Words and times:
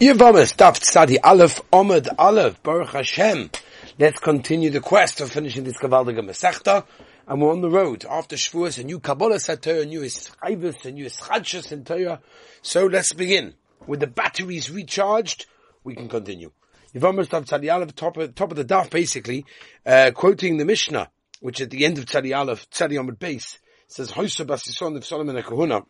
Yevamis 0.00 0.56
Daf 0.56 0.80
Tzadi 0.80 1.18
Aleph 1.22 1.60
Omid 1.70 2.08
Aleph 2.18 2.62
Baruch 2.62 2.88
Hashem. 2.88 3.50
Let's 3.98 4.18
continue 4.18 4.70
the 4.70 4.80
quest 4.80 5.20
of 5.20 5.30
finishing 5.30 5.64
this 5.64 5.76
Kavaldiga 5.76 6.20
Masechta. 6.20 6.86
And 7.28 7.42
we're 7.42 7.52
on 7.52 7.60
the 7.60 7.68
road. 7.68 8.06
After 8.08 8.34
Shavuos, 8.34 8.78
a 8.78 8.84
new 8.84 8.98
Kabbalah 8.98 9.34
Satorah, 9.34 9.82
a 9.82 9.84
new 9.84 10.00
Ischayvus, 10.00 10.86
a 10.86 10.92
new 10.92 11.04
Ischadshus 11.04 11.70
in 11.70 11.84
Torah. 11.84 12.22
So 12.62 12.86
let's 12.86 13.12
begin. 13.12 13.52
With 13.86 14.00
the 14.00 14.06
batteries 14.06 14.70
recharged, 14.70 15.44
we 15.84 15.96
can 15.96 16.08
continue. 16.08 16.50
Yevamis 16.94 17.26
Daf 17.26 17.44
Tzadi 17.44 17.70
Aleph, 17.70 17.94
top 17.94 18.16
of, 18.16 18.34
top 18.34 18.52
of 18.52 18.56
the 18.56 18.64
Daf 18.64 18.88
basically, 18.88 19.44
uh, 19.84 20.12
quoting 20.14 20.56
the 20.56 20.64
Mishnah, 20.64 21.10
which 21.40 21.60
at 21.60 21.68
the 21.68 21.84
end 21.84 21.98
of 21.98 22.06
Tzadi 22.06 22.34
Aleph, 22.34 22.70
Tzadi 22.70 22.92
Omid 22.92 23.18
Base, 23.18 23.58
says, 23.86 24.10
Hoysa 24.12 24.46
Basison 24.46 24.96
of 24.96 25.04
Solomon 25.04 25.42
Kahuna. 25.42 25.82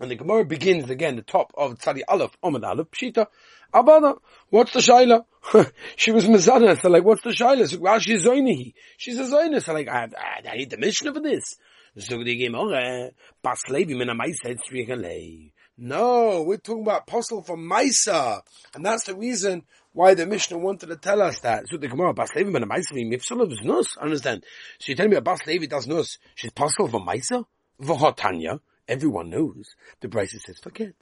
And 0.00 0.10
the 0.10 0.16
Gemara 0.16 0.44
begins 0.44 0.90
again, 0.90 1.16
the 1.16 1.22
top 1.22 1.52
of 1.56 1.78
Tzadi 1.78 2.02
Aleph, 2.08 2.36
Omid 2.42 2.64
Aleph, 2.64 2.88
Pshita, 2.90 3.26
Abana, 3.72 4.14
what's 4.50 4.72
the 4.72 4.80
Shaila? 4.80 5.24
she 5.96 6.12
was 6.12 6.26
Mizana, 6.26 6.80
so 6.80 6.88
like, 6.88 7.04
what's 7.04 7.22
the 7.22 7.30
Shaila? 7.30 7.68
So 7.68 7.78
Rashi 7.78 8.14
is 8.14 8.26
Zoinihi. 8.26 8.74
She's 8.98 9.18
a 9.18 9.24
Zoinah, 9.24 9.62
so 9.62 9.72
like, 9.72 9.88
I, 9.88 10.08
I, 10.16 10.48
I 10.48 10.56
need 10.56 10.70
the 10.70 10.76
Mishnah 10.76 11.14
for 11.14 11.20
this. 11.20 11.56
So 11.98 12.22
the 12.22 12.36
Gemara, 12.36 13.10
Bas 13.42 13.60
Levi, 13.68 13.94
Mina 13.94 14.14
Maisa, 14.14 14.58
Tzricha 14.58 15.52
No, 15.76 16.42
we're 16.42 16.56
talking 16.56 16.82
about 16.82 17.02
apostle 17.02 17.42
from 17.42 17.68
Maisa. 17.68 18.40
And 18.74 18.84
that's 18.84 19.04
the 19.04 19.14
reason 19.14 19.64
why 19.92 20.14
the 20.14 20.26
Mishnah 20.26 20.58
wanted 20.58 20.88
to 20.88 20.96
tell 20.96 21.20
us 21.20 21.40
that. 21.40 21.68
So 21.68 21.76
the 21.76 21.88
Gemara, 21.88 22.14
Bas 22.14 22.34
Levi, 22.34 22.50
Maisa, 22.50 22.92
Mifsal 22.94 23.42
of 23.42 23.64
Nus, 23.64 23.96
understand? 23.98 24.44
So 24.78 24.90
you 24.90 24.96
tell 24.96 25.08
me 25.08 25.20
Bas 25.20 25.46
Levi 25.46 25.66
does 25.66 25.86
Nus, 25.86 26.18
she's 26.34 26.50
apostle 26.50 26.88
from 26.88 27.06
Maisa? 27.06 27.44
V'hotanya. 27.80 28.60
Everyone 28.88 29.30
knows. 29.30 29.74
The 30.00 30.08
Brisa 30.08 30.40
says, 30.40 30.58
forget. 30.58 30.94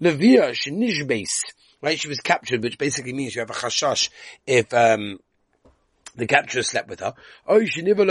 Levia 0.00 0.50
shenishbeis. 0.50 1.28
Right? 1.82 1.98
She 1.98 2.08
was 2.08 2.20
captured, 2.20 2.62
which 2.62 2.78
basically 2.78 3.12
means 3.12 3.34
you 3.34 3.40
have 3.40 3.50
a 3.50 3.54
chashash 3.54 4.08
if, 4.46 4.72
um, 4.72 5.18
the 6.16 6.26
capturer 6.26 6.62
slept 6.62 6.88
with 6.88 7.00
her. 7.00 7.14
Oh, 7.46 7.64
she 7.64 7.82
never 7.82 8.04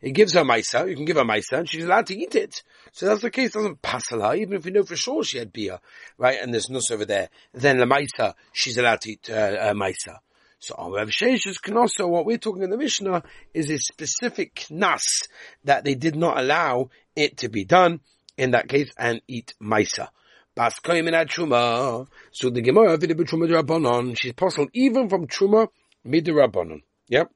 It 0.00 0.12
gives 0.12 0.32
her 0.34 0.44
maisa, 0.44 0.88
you 0.88 0.94
can 0.96 1.04
give 1.04 1.16
her 1.16 1.24
maisa, 1.24 1.58
and 1.58 1.68
she's 1.68 1.84
allowed 1.84 2.06
to 2.06 2.16
eat 2.16 2.34
it. 2.34 2.62
So 2.92 3.06
that's 3.06 3.22
the 3.22 3.30
case, 3.30 3.52
doesn't 3.52 3.82
pass 3.82 4.10
her, 4.10 4.34
even 4.34 4.54
if 4.54 4.64
we 4.64 4.70
know 4.70 4.84
for 4.84 4.96
sure 4.96 5.24
she 5.24 5.38
had 5.38 5.52
beer, 5.52 5.80
right, 6.16 6.38
and 6.40 6.54
there's 6.54 6.70
nus 6.70 6.90
over 6.90 7.04
there, 7.04 7.28
then 7.52 7.78
the 7.78 7.84
maisa, 7.84 8.34
she's 8.52 8.78
allowed 8.78 9.00
to 9.02 9.10
eat, 9.10 9.28
uh, 9.28 9.34
uh, 9.34 9.74
maisa. 9.74 10.18
So 10.60 10.74
Rav 10.92 11.08
Sheshes 11.08 11.60
Knosso, 11.60 12.08
what 12.08 12.26
we're 12.26 12.38
talking 12.38 12.64
in 12.64 12.70
the 12.70 12.76
Mishnah 12.76 13.22
is 13.54 13.70
a 13.70 13.78
specific 13.78 14.66
knas 14.70 15.28
that 15.64 15.84
they 15.84 15.94
did 15.94 16.16
not 16.16 16.36
allow 16.36 16.90
it 17.14 17.36
to 17.38 17.48
be 17.48 17.64
done 17.64 18.00
in 18.36 18.50
that 18.50 18.68
case 18.68 18.90
and 18.98 19.22
eat 19.28 19.54
maisa. 19.62 20.08
So 20.56 20.64
the 22.50 22.60
Gemara 22.60 22.98
vidibu 22.98 23.24
truma. 23.24 24.18
She's 24.18 24.32
possible 24.32 24.66
even 24.72 25.08
from 25.08 25.28
truma 25.28 25.68
midrabanon. 26.04 26.82
Yep. 27.08 27.30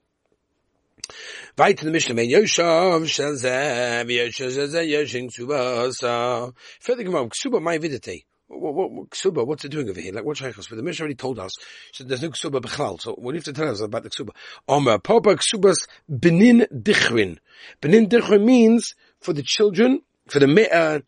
Right 1.56 1.76
to 1.78 1.84
the 1.84 1.92
Mishnah, 1.92 2.16
Ben 2.16 2.28
Yoshav 2.28 3.02
Shazeh, 3.02 4.04
Yoshav 4.04 4.68
Yoshin 4.84 5.30
Ksuba, 5.30 6.52
Further 6.80 7.02
Gemara, 7.04 7.28
Ksuba, 7.28 7.62
my 7.62 7.78
vidite 7.78 8.24
what, 8.52 8.74
what, 8.74 8.90
what 8.90 9.10
ksuba, 9.10 9.46
what's 9.46 9.64
it 9.64 9.70
doing 9.70 9.88
over 9.88 10.00
here? 10.00 10.12
Like, 10.12 10.24
what 10.24 10.36
shaykhos? 10.36 10.68
But 10.68 10.76
the 10.76 10.82
Mishnah 10.82 11.04
already 11.04 11.14
told 11.14 11.38
us, 11.38 11.52
so 11.92 12.04
there's 12.04 12.22
no 12.22 12.30
ksuba 12.30 12.60
b'chlal. 12.60 13.00
So 13.00 13.12
what 13.12 13.32
do 13.32 13.36
you 13.36 13.38
have 13.38 13.44
to 13.44 13.52
tell 13.52 13.70
us 13.70 13.80
about 13.80 14.02
the 14.02 14.10
ksuba? 14.10 14.30
Omer, 14.68 14.98
papa 14.98 15.36
ksubas 15.36 15.76
benin 16.08 16.66
dichrin. 16.72 17.38
Benin 17.80 18.08
dichrin 18.08 18.44
means 18.44 18.94
for 19.20 19.32
the 19.32 19.42
children, 19.42 20.02
for 20.28 20.38
the, 20.38 20.68
uh, 20.74 21.00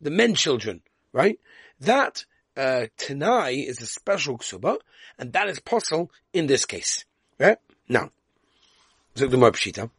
the 0.00 0.10
men 0.10 0.34
children, 0.34 0.82
right? 1.12 1.38
That, 1.80 2.24
uh, 2.56 2.86
Tanai 2.96 3.54
is 3.66 3.80
a 3.80 3.86
special 3.86 4.38
ksuba, 4.38 4.78
and 5.18 5.32
that 5.32 5.48
is 5.48 5.60
possible 5.60 6.10
in 6.32 6.46
this 6.46 6.64
case. 6.64 7.04
Right? 7.38 7.58
Now, 7.88 8.10
Pshita. 9.16 9.90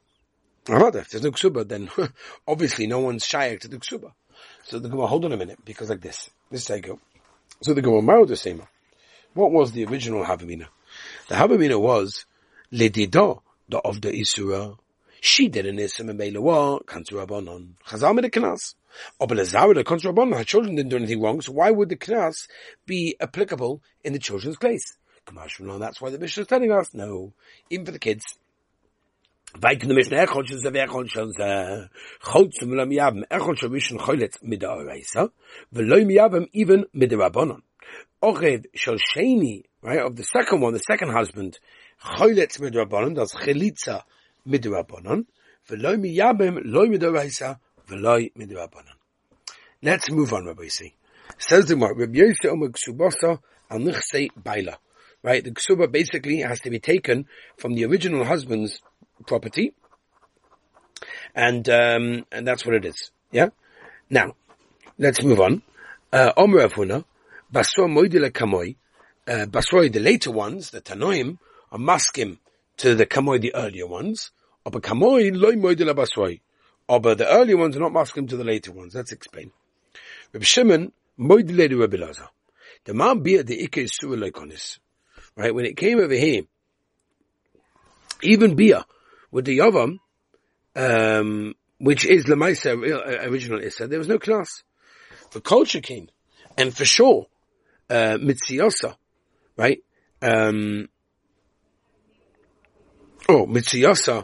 If 0.68 1.10
there's 1.10 1.24
no 1.24 1.32
ksuba, 1.32 1.68
then 1.68 1.90
obviously 2.48 2.88
no 2.88 3.00
one's 3.00 3.26
shaykh 3.26 3.62
to 3.62 3.68
the 3.68 3.78
ksuba. 3.78 4.14
So 4.68 4.80
the 4.80 4.90
Gemara, 4.90 5.06
hold 5.06 5.26
on 5.26 5.32
a 5.32 5.38
minute, 5.38 5.60
because 5.64 5.90
like 5.92 6.02
this, 6.02 6.32
this 6.50 6.72
I 6.72 6.80
go. 6.80 7.00
So 7.62 7.76
the 7.76 7.84
Gemara, 7.84 8.02
Maro 8.02 8.26
the 8.26 8.36
same. 8.36 8.64
What 9.36 9.52
was 9.52 9.72
the 9.74 9.86
original 9.86 10.26
Havamina? 10.26 10.66
The 11.28 11.36
Havamina 11.36 11.80
was, 11.80 12.26
Ledida, 12.74 13.42
the 13.70 13.78
of 13.78 14.02
the 14.02 14.10
Isura. 14.10 14.76
She 15.22 15.50
did 15.50 15.68
an 15.68 15.78
Isra? 15.78 16.84
Kansu 16.86 17.12
Rabbanon. 17.12 17.74
Chazal 17.88 18.16
made 18.16 18.26
a 18.26 18.30
Knas. 18.32 18.74
Oh, 19.20 19.28
Obelazar, 19.28 19.76
the 19.76 19.84
Kansu 19.84 20.12
Rabbanon, 20.12 20.36
her 20.36 20.44
children 20.44 20.76
didn't 20.76 20.90
do 20.90 20.98
anything 20.98 21.22
wrong, 21.22 21.42
so 21.42 21.52
why 21.52 21.70
would 21.70 21.90
the 21.90 21.96
Knas 21.96 22.48
be 22.88 23.16
applicable 23.22 23.84
in 24.04 24.14
the 24.14 24.20
children's 24.20 24.58
place? 24.58 24.98
Kamash, 25.28 25.80
that's 25.80 26.02
why 26.02 26.10
the 26.10 26.18
Mishnah 26.18 26.42
is 26.42 26.48
telling 26.48 26.72
us, 26.72 26.92
no. 26.92 27.34
Even 27.70 27.86
for 27.86 27.92
the 27.92 28.00
kids. 28.00 28.26
Schon 29.58 29.78
zum 32.52 32.74
Lam 32.74 32.92
schon 32.92 33.72
mit 34.42 34.62
der 34.62 36.48
even 36.52 36.86
mit 36.92 37.12
der 37.12 37.20
Rabbonon. 37.20 37.64
Right, 38.22 40.02
of 40.02 40.16
the 40.16 40.24
second 40.24 40.62
one, 40.62 40.74
the 40.74 40.80
second 40.80 41.12
husband, 41.14 41.60
Cholet 42.04 42.60
mit 42.60 42.74
der 42.74 42.82
Rabbonon, 42.82 43.16
das 43.16 43.34
Chelitza 43.34 44.04
mit 44.44 44.66
der 44.66 44.72
Rabbonon, 44.74 45.26
mit 45.70 45.82
der 45.82 45.98
mit 48.36 48.52
der. 48.52 48.70
Let's 49.82 50.10
move 50.10 50.34
on, 50.34 50.48
Rabbi 50.48 50.64
Yissi. 50.64 50.94
Says 51.38 51.66
the 51.68 51.76
Mark, 51.78 51.98
Rabbi 51.98 52.20
Yissi 52.20 52.50
Omer 52.50 52.70
Ksubasa, 52.70 53.40
al 53.70 53.80
Baila. 54.36 54.78
Right, 55.26 55.44
the 55.44 55.52
Ksuba 55.52 55.92
basically 55.92 56.42
has 56.42 56.60
to 56.62 56.70
be 56.70 56.80
taken 56.80 57.26
from 57.58 57.74
the 57.74 57.86
original 57.86 58.26
husband's 58.26 58.80
property. 59.26 59.74
And, 61.34 61.68
um, 61.70 62.26
and 62.32 62.48
that's 62.48 62.66
what 62.66 62.76
it 62.76 62.86
is. 62.86 63.12
Yeah? 63.32 63.50
Now, 64.10 64.36
let's 64.98 65.22
move 65.24 65.42
on. 65.42 65.62
Uh, 66.12 66.32
Omer 66.38 66.68
Afuna, 66.68 67.04
Basro 67.52 67.88
Moidile 67.88 68.32
Kamoy, 68.32 68.76
uh, 69.28 69.46
Basroi, 69.48 69.92
the 69.92 70.00
later 70.00 70.32
ones, 70.32 70.70
the 70.70 70.82
Tanoim, 70.82 71.38
are 71.72 71.80
maskim 71.80 72.38
to 72.78 72.96
the 72.96 73.06
Kamoy, 73.06 73.42
the 73.42 73.54
earlier 73.56 73.88
ones. 73.88 74.32
Oba 74.66 74.80
Kamoy, 74.80 75.36
Loi 75.36 75.54
Moidile 75.54 75.94
Basroi. 75.94 76.40
Oba 76.88 77.16
the 77.16 77.28
earlier 77.28 77.58
ones 77.58 77.76
are 77.76 77.80
not 77.80 77.92
maskim 77.92 78.30
to 78.30 78.38
the 78.38 78.44
later 78.44 78.72
ones. 78.72 78.96
Let's 78.96 79.12
explain. 79.12 79.52
Reb 80.32 80.44
Shimon, 80.44 80.92
Moidile 81.20 81.80
Rebbe 81.80 81.98
Lazar. 81.98 82.30
The 82.86 82.94
man 82.94 83.22
be 83.22 83.42
the 83.42 83.64
Ike 83.64 83.88
Right? 85.36 85.54
When 85.54 85.66
it 85.66 85.76
came 85.76 86.00
over 86.00 86.14
here, 86.14 86.44
even 88.22 88.56
Bia, 88.56 88.86
with 89.36 89.44
the 89.44 89.58
Yavam, 89.58 90.00
um, 90.78 91.56
which 91.78 92.06
is 92.06 92.24
Lamaisa 92.24 92.72
uh, 92.72 93.30
original 93.30 93.62
Issa, 93.62 93.86
there 93.86 94.00
was 94.00 94.08
no 94.08 94.18
class. 94.18 94.64
For 95.30 95.42
culture 95.42 95.82
king, 95.82 96.08
and 96.58 96.74
for 96.74 96.86
sure, 96.86 97.26
uh, 97.90 98.18
Mitziosa, 98.18 98.96
right? 99.58 99.80
Um, 100.22 100.88
oh, 103.28 103.46
Mitziosa, 103.46 104.24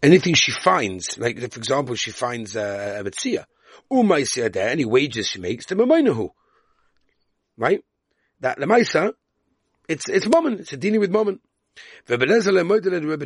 anything 0.00 0.34
she 0.34 0.52
finds, 0.52 1.18
like 1.18 1.40
for 1.40 1.58
example, 1.58 1.96
she 1.96 2.12
finds 2.12 2.56
uh, 2.56 2.98
a 3.00 3.02
Mitzia, 3.02 3.46
Umaisia 3.90 4.52
there, 4.52 4.68
any 4.68 4.84
wages 4.84 5.26
she 5.26 5.40
makes, 5.40 5.66
to 5.66 5.74
Mamoinahu, 5.74 6.30
right? 7.56 7.82
That 8.38 8.58
Lamaisa, 8.58 9.12
it's, 9.88 10.08
it's 10.08 10.28
moment, 10.28 10.60
it's 10.60 10.72
a 10.72 10.76
dealing 10.76 11.00
with 11.00 11.10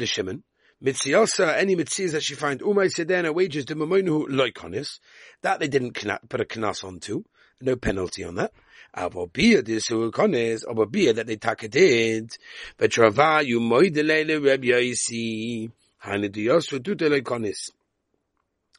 Shimon, 0.07 0.43
Mitziyasa, 0.82 1.56
any 1.56 1.75
mitzias 1.75 2.12
that 2.12 2.22
she 2.22 2.34
find 2.34 2.60
umay 2.60 2.92
sedena 2.92 3.32
wages 3.32 3.64
to 3.64 3.75
mamoinu 3.75 4.26
loikonis, 4.28 5.00
that 5.41 5.59
they 5.59 5.69
didn't 5.69 5.92
put 5.94 6.41
a 6.41 6.44
knas 6.44 6.84
onto, 6.84 7.25
no 7.62 7.76
penalty 7.76 8.25
on 8.25 8.34
that. 8.34 8.53
Abobia 8.94 9.64
this 9.64 9.88
ukonis, 9.88 10.67
abobia 10.67 11.14
that 11.14 11.26
they 11.26 11.37
take 11.37 11.70
did, 11.70 12.37
but 12.76 12.90
trava 12.90 13.43
you 13.43 13.58
moidelele 13.58 14.44
reb 14.44 14.64
yaisi, 14.64 15.70
hanidiyos 16.05 16.69
loikonis. 16.69 17.70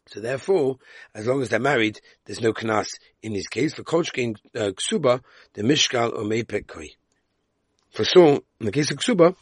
So 0.08 0.20
therefore, 0.20 0.78
as 1.16 1.26
long 1.26 1.42
as 1.42 1.50
they're 1.50 1.60
married, 1.60 2.00
there's 2.26 2.42
no 2.42 2.54
knas 2.54 2.90
in 3.24 3.34
his 3.34 3.48
case. 3.48 3.74
For 3.74 3.84
Kolchkin 3.84 4.36
uh, 4.56 4.72
Ksuba, 4.72 5.22
the 5.54 5.64
Mishkal 5.64 6.14
or 6.14 6.24
Meipekoi. 6.24 6.92
For 7.90 8.06
so, 8.06 8.44
in 8.60 8.66
the 8.68 8.72
case 8.72 8.92
of 8.92 8.98
Ksuba, 8.98 9.36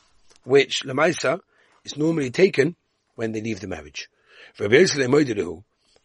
which 0.44 0.84
Lamaisa, 0.86 1.42
is 1.86 1.98
normally 1.98 2.32
taken 2.32 2.76
when 3.16 3.32
they 3.32 3.42
leave 3.42 3.60
the 3.60 3.68
marriage. 3.68 4.10
Rabbi 4.60 4.76
Yosef 4.76 5.08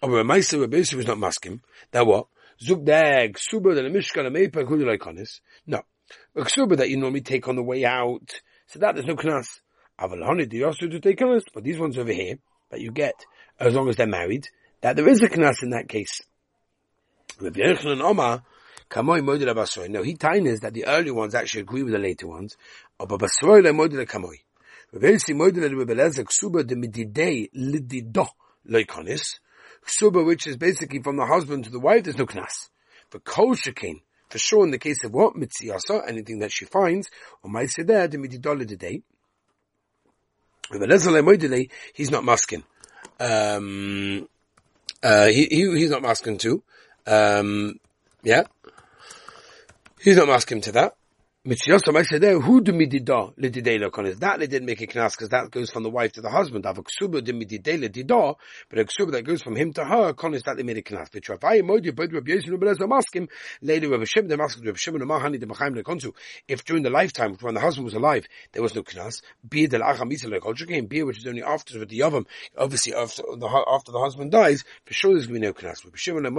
or 0.03 0.11
Rabbi 0.11 0.79
was 0.79 1.07
not 1.07 1.19
masking. 1.19 1.61
That 1.91 2.07
what? 2.07 2.27
Zugdag, 2.63 3.39
suba 3.39 3.75
the 3.75 3.83
mishkan 3.83 4.27
ameipa 4.27 4.67
kudu 4.67 5.27
No. 5.67 5.83
A 6.37 6.49
suba 6.49 6.77
that 6.77 6.89
you 6.91 6.97
normally 6.97 7.23
take 7.23 7.49
on 7.49 7.57
the 7.57 7.63
way 7.63 7.85
out. 7.85 8.41
So 8.67 8.79
that 8.79 8.95
there's 8.95 9.07
no 9.07 9.17
knas. 9.17 9.61
Avalhani 9.99 10.49
do 10.49 10.65
also 10.65 10.87
to 10.87 11.01
take 11.01 11.19
knas, 11.19 11.43
but 11.53 11.65
these 11.65 11.79
ones 11.79 11.99
over 11.99 12.13
here 12.13 12.37
that 12.71 12.81
you 12.81 12.91
get 12.93 13.15
as 13.59 13.75
long 13.75 13.89
as 13.89 13.97
they're 13.97 14.07
married, 14.07 14.49
that 14.81 14.97
there 14.97 15.09
is 15.09 15.23
a 15.23 15.29
knas 15.29 15.63
in 15.63 15.71
that 15.71 15.89
case. 15.89 16.23
Rabbi 17.41 17.61
Yochanan 17.61 18.03
Omar, 18.03 18.43
Kamoi 18.91 19.23
model 19.25 19.55
abasroi. 19.55 19.89
No, 19.89 20.03
he 20.03 20.17
is 20.49 20.61
that 20.61 20.75
the 20.75 20.85
early 20.87 21.13
ones 21.13 21.35
actually 21.35 21.61
agree 21.61 21.85
with 21.85 21.93
the 21.93 21.99
later 21.99 22.27
ones. 22.27 22.57
Basroi 22.99 23.63
le 23.63 23.73
model 23.73 24.05
kamoi. 24.05 24.41
Rebeleza 24.93 26.25
ksuba 26.25 26.63
de 26.63 26.75
lidido 27.55 28.29
loikonis. 28.69 29.39
Ksuba, 29.85 30.25
which 30.25 30.47
is 30.47 30.57
basically 30.57 31.03
from 31.03 31.17
the 31.17 31.27
husband 31.27 31.65
to 31.65 31.71
the 31.71 31.79
wife, 31.79 32.05
there's 32.05 32.19
no 32.19 32.27
knas. 32.27 32.69
For 33.09 33.19
kol 33.21 33.55
shekin, 33.55 34.01
for 34.29 34.39
sure 34.39 34.65
in 34.65 34.71
the 34.71 34.79
case 34.79 35.05
of 35.05 35.13
what? 35.13 35.35
Mitziyasa, 35.35 36.09
anything 36.09 36.41
that 36.41 36.53
she 36.53 36.65
finds, 36.65 37.11
or 37.43 37.51
the 37.51 38.19
mididol 38.19 38.63
lididei. 38.63 39.03
Rebeleza 40.71 41.11
le 41.11 41.67
he's 41.95 42.11
not 42.11 42.25
masking. 42.25 42.63
Um, 43.19 44.29
uh, 45.03 45.27
he, 45.27 45.47
he, 45.47 45.79
he's 45.79 45.91
not 45.91 46.03
masking 46.03 46.39
too. 46.39 46.63
Um, 47.07 47.79
yeah. 48.23 48.45
He's 50.01 50.17
not 50.17 50.29
asking 50.29 50.63
to 50.63 50.73
that. 50.73 50.95
There, 51.43 52.39
who 52.39 52.61
do 52.61 52.73
midida 52.73 53.35
lididei 53.39 53.81
lokonis? 53.81 54.21
That 54.21 54.41
they 54.41 54.47
didn't 54.47 54.67
make 54.67 54.83
a 54.83 54.87
knas 54.87 55.13
because 55.13 55.31
that 55.31 55.51
goes 55.51 55.71
from 55.71 55.85
the 55.85 55.89
wife 55.89 56.13
to 56.13 56.21
the 56.21 56.29
husband. 56.29 56.67
Av 56.67 56.77
ksuba 56.77 57.25
de 57.25 57.33
but 58.69 58.79
a 58.79 58.85
ksuba 58.85 59.13
that 59.13 59.25
goes 59.25 59.41
from 59.41 59.57
him 59.57 59.73
to 59.73 59.83
her, 59.83 60.13
konis 60.13 60.43
that 60.43 60.59
they 60.59 60.63
made 60.63 60.77
a 60.77 60.83
knas. 60.83 61.09
If 66.47 66.65
during 66.67 66.83
the 66.83 66.91
lifetime, 66.91 67.37
when 67.41 67.55
the 67.55 67.61
husband 67.61 67.85
was 67.87 67.95
alive, 67.95 68.27
there 68.53 68.63
was 68.63 68.75
no 68.75 68.83
knas, 68.83 69.23
beer 69.49 69.69
beer 70.89 71.07
which 71.07 71.19
is 71.19 71.27
only 71.27 71.43
after 71.43 71.83
the 71.87 71.99
yavam, 72.01 72.27
obviously 72.59 72.95
after 72.95 73.23
the, 73.23 73.65
after 73.67 73.93
the 73.93 74.01
husband 74.01 74.31
dies, 74.31 74.63
for 74.85 74.93
sure 74.93 75.15
there's 75.15 75.27
going 75.27 75.41
to 75.41 75.53
be 75.55 75.63
no 75.63 75.71
knas. 75.71 75.83
Rabbi 75.87 75.97
Shimon 75.97 76.27
and 76.27 76.37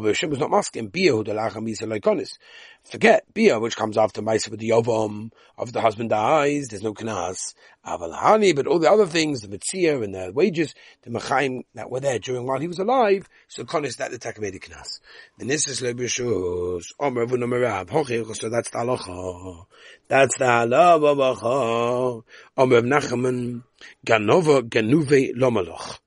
but 0.00 0.08
Hashem 0.08 0.30
was 0.30 0.40
not 0.40 0.50
masking 0.50 0.88
Bia 0.88 1.12
who 1.12 1.22
loikonis. 1.22 2.38
Forget 2.82 3.32
Bia, 3.32 3.60
which 3.60 3.76
comes 3.76 3.96
after 3.96 4.22
Maisa 4.22 4.50
with 4.50 4.58
the 4.58 4.70
Yovam, 4.70 5.30
after 5.58 5.72
the 5.72 5.80
husband 5.80 6.10
dies, 6.10 6.66
there's 6.68 6.82
no 6.82 6.92
Knas. 6.92 7.54
Avalhani, 7.86 8.56
but 8.56 8.66
all 8.66 8.78
the 8.78 8.90
other 8.90 9.06
things, 9.06 9.42
the 9.42 9.48
Mitzir 9.48 10.02
and 10.02 10.14
the 10.14 10.32
wages, 10.32 10.74
the 11.02 11.10
Machaim 11.10 11.60
that 11.74 11.90
were 11.90 12.00
there 12.00 12.18
during 12.18 12.46
while 12.46 12.58
he 12.58 12.66
was 12.66 12.78
alive, 12.78 13.28
so 13.46 13.62
Konis 13.64 13.98
that 13.98 14.10
the 14.10 14.18
Takamedi 14.18 14.58
Knas. 14.58 15.00
The 15.38 15.44
Nisas 15.44 15.82
Lebishus, 15.82 16.86
Omer 16.98 17.26
Vunamarav, 17.26 17.86
Hochir, 17.86 18.34
so 18.34 18.48
that's 18.48 18.70
the 18.70 18.78
halacha. 18.78 19.66
That's 20.08 20.36
the 20.38 20.44
halacha. 20.44 22.22
Omer 22.56 22.82
Nachaman, 22.82 23.62
Ganova, 24.06 24.62
Ganuve 24.68 25.34
Lomaloch. 25.36 25.98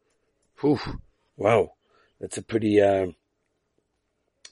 Wow. 1.37 1.71
That's 2.19 2.37
a 2.37 2.41
pretty, 2.41 2.81
uh, 2.81 3.07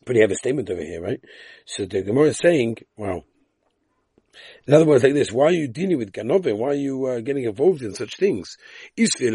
pretty 0.05 0.21
heavy 0.21 0.35
statement 0.35 0.69
over 0.69 0.81
here, 0.81 1.01
right? 1.01 1.19
So 1.65 1.85
the 1.85 2.03
Gemara 2.03 2.27
is 2.27 2.37
saying, 2.37 2.77
wow. 2.95 3.23
In 4.67 4.73
other 4.73 4.85
words, 4.85 5.03
like 5.03 5.13
this, 5.13 5.31
why 5.31 5.45
are 5.45 5.51
you 5.51 5.67
dealing 5.67 5.97
with 5.97 6.11
Ganove? 6.11 6.55
Why 6.57 6.69
are 6.69 6.73
you 6.73 7.05
uh, 7.05 7.19
getting 7.21 7.45
involved 7.45 7.81
in 7.81 7.93
such 7.93 8.17
things? 8.17 8.57
If 8.97 9.19
you 9.19 9.31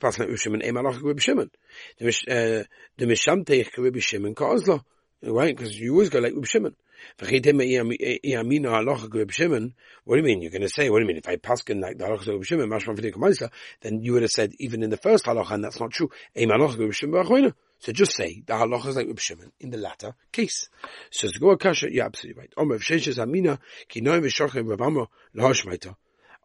pass 0.00 0.18
Rabbi 0.18 0.34
Shimon, 0.36 0.62
Emalach 0.62 1.02
Rabbi 1.02 1.20
Shimon. 1.20 1.50
The 1.98 2.66
Mishamteich 2.98 3.76
Rabbi 3.76 3.98
Shimon 3.98 4.34
Kozla. 4.34 4.82
Right? 5.22 5.54
Because 5.56 5.78
you 5.78 5.92
always 5.92 6.08
go 6.08 6.18
like 6.20 6.32
Rabbi 6.32 6.46
Shimon. 6.46 6.74
What 7.18 7.28
do 7.28 7.36
you 10.16 10.22
mean? 10.22 10.40
You're 10.40 10.50
going 10.50 10.62
to 10.62 10.68
say, 10.68 10.88
what 10.88 10.98
do 10.98 11.02
you 11.02 11.08
mean? 11.08 11.16
If 11.18 11.28
I 11.28 11.36
pass 11.36 11.62
in 11.64 11.80
like 11.80 11.98
the 11.98 12.04
halacha 12.04 12.34
of 12.34 12.46
Shimon, 12.46 12.70
then 13.80 14.02
you 14.02 14.12
would 14.14 14.22
have 14.22 14.30
said 14.30 14.52
even 14.58 14.82
in 14.82 14.90
the 14.90 14.96
first 14.96 15.26
halacha, 15.26 15.50
and 15.50 15.62
that's 15.64 15.78
not 15.80 15.90
true. 15.90 16.10
So 17.82 17.90
just 17.90 18.14
say 18.14 18.44
the 18.46 18.52
halacha 18.52 18.86
is 18.86 18.96
like 18.96 19.08
Reb 19.08 19.18
Shimon 19.18 19.50
in 19.58 19.70
the 19.70 19.76
latter 19.76 20.14
case. 20.30 20.68
So 21.10 21.26
to 21.26 21.38
go 21.40 21.50
akasha, 21.50 21.92
you're 21.92 22.04
absolutely 22.04 22.40
right. 22.40 22.52
Omer 22.56 22.76
amina 22.76 23.58
ki 23.88 24.00
v'shochem 24.00 24.68
Reb 24.68 25.08
lahashmaita. 25.36 25.96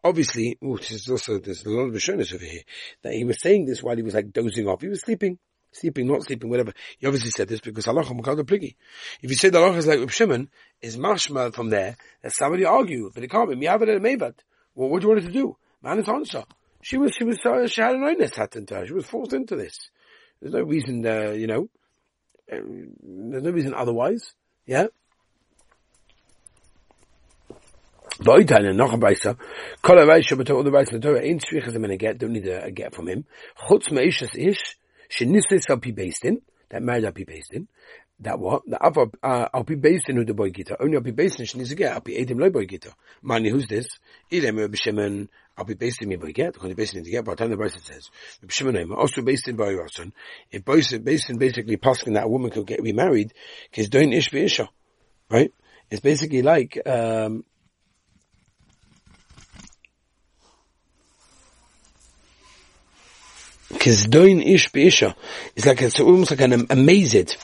Obviously, 0.02 0.58
ooh, 0.64 0.78
there's 0.78 1.08
also 1.08 1.38
there's 1.38 1.64
a 1.64 1.70
lot 1.70 1.82
of 1.82 1.94
Rishonis 1.94 2.34
over 2.34 2.44
here 2.44 2.62
that 3.02 3.12
he 3.12 3.22
was 3.22 3.40
saying 3.40 3.66
this 3.66 3.84
while 3.84 3.94
he 3.94 4.02
was 4.02 4.14
like 4.14 4.32
dozing 4.32 4.66
off. 4.66 4.80
He 4.80 4.88
was 4.88 5.00
sleeping, 5.00 5.38
sleeping, 5.70 6.08
not 6.08 6.24
sleeping, 6.24 6.50
whatever. 6.50 6.72
He 6.98 7.06
obviously 7.06 7.30
said 7.30 7.46
this 7.46 7.60
because 7.60 7.86
halacha 7.86 8.20
mukad 8.20 8.40
pligi. 8.40 8.74
If 9.22 9.30
you 9.30 9.36
say 9.36 9.50
the 9.50 9.58
halacha 9.58 9.76
is 9.76 9.86
like 9.86 10.00
Reb 10.00 10.10
Shimon, 10.10 10.50
is 10.82 10.96
mashma 10.96 11.54
from 11.54 11.70
there 11.70 11.96
that 12.22 12.32
somebody 12.32 12.64
argue, 12.64 13.12
but 13.14 13.22
it 13.22 13.30
can't 13.30 13.48
be 13.48 13.54
miyavet 13.54 13.94
and 13.94 14.04
mevad. 14.04 14.34
Well, 14.74 14.88
what 14.88 15.02
do 15.02 15.04
you 15.04 15.12
want 15.12 15.22
her 15.22 15.28
to 15.28 15.32
do? 15.32 15.56
Man 15.82 16.00
is 16.00 16.08
answer. 16.08 16.42
She 16.82 16.96
was, 16.96 17.14
she 17.14 17.22
was, 17.22 17.38
uh, 17.46 17.68
she 17.68 17.80
had 17.80 17.94
an 17.94 18.02
oiness 18.02 18.34
hat 18.34 18.56
into 18.56 18.74
her. 18.74 18.86
She 18.86 18.92
was 18.92 19.06
forced 19.06 19.32
into 19.32 19.54
this. 19.54 19.90
There's 20.40 20.54
no 20.54 20.62
reason, 20.62 21.06
uh, 21.06 21.30
you 21.30 21.46
know, 21.46 21.68
uh, 22.50 22.56
there's 23.02 23.42
no 23.42 23.50
reason 23.50 23.74
otherwise. 23.74 24.34
Yeah. 24.66 24.86
Don't 32.18 32.32
need 32.32 32.46
a, 32.46 32.64
a 32.64 32.70
get 32.70 32.94
from 32.94 33.08
him. 33.08 33.24
That 36.70 36.82
married. 36.82 37.04
That 38.20 38.40
what? 38.40 38.62
The 38.66 38.82
other, 38.82 39.06
uh, 39.22 39.48
who 40.16 40.24
the 40.24 40.34
boy 40.34 40.50
gita. 40.50 40.76
Only 40.82 40.96
get, 41.76 41.94
boy 42.50 42.66
gita. 42.66 42.92
Who's 43.22 43.68
this? 43.68 43.86
I'll 45.58 45.64
be 45.64 45.74
based 45.74 46.00
in 46.00 46.08
me 46.08 46.14
by 46.14 46.30
get, 46.30 46.52
because 46.52 46.72
based 46.74 46.94
in 46.94 47.02
the 47.02 47.10
get, 47.10 47.24
by 47.24 47.32
the 47.32 47.36
time 47.36 47.50
the 47.50 47.56
Brisa 47.56 47.82
says, 47.82 48.10
also 48.96 49.22
based 49.22 49.48
in 49.48 49.56
by 49.56 49.72
Ratzon, 49.72 50.12
it 50.52 50.64
based, 50.64 51.04
based 51.04 51.30
in 51.30 51.38
basically 51.38 51.76
passing 51.76 52.12
that 52.12 52.26
a 52.26 52.28
woman 52.28 52.52
could 52.52 52.64
get 52.64 52.80
remarried, 52.80 53.34
because 53.68 53.88
doing 53.88 54.12
ish 54.12 54.32
isha, 54.32 54.70
right? 55.28 55.52
It's 55.90 56.00
basically 56.00 56.42
like, 56.42 56.80
um, 56.86 57.44
doing 64.08 64.40
ish 64.42 64.70
isha 64.74 65.16
is 65.56 65.66
like 65.66 65.82
it's 65.82 65.98
almost 65.98 66.30
like 66.30 66.40
an 66.40 66.66
amazed, 66.70 67.36